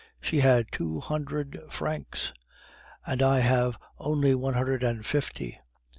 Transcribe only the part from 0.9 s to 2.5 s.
hundred francs!